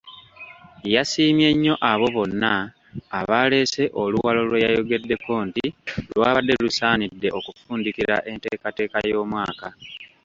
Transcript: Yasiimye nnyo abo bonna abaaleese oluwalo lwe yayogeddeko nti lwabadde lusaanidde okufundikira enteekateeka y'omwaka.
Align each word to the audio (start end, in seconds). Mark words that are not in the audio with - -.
Yasiimye 0.93 1.49
nnyo 1.53 1.73
abo 1.91 2.05
bonna 2.15 2.53
abaaleese 3.19 3.83
oluwalo 4.01 4.41
lwe 4.49 4.63
yayogeddeko 4.65 5.33
nti 5.47 5.65
lwabadde 6.15 6.53
lusaanidde 6.63 7.27
okufundikira 7.37 8.15
enteekateeka 8.31 8.97
y'omwaka. 9.09 9.67